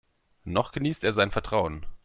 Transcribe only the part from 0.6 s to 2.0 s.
genießt er sein Vertrauen.